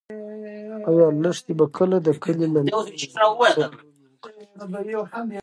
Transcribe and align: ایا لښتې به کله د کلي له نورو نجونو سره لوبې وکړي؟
ایا 0.87 1.07
لښتې 1.23 1.53
به 1.59 1.65
کله 1.77 1.97
د 2.05 2.09
کلي 2.23 2.47
له 2.53 2.59
نورو 2.67 2.89
نجونو 2.91 3.45
سره 3.53 3.67
لوبې 4.57 4.95
وکړي؟ 4.99 5.37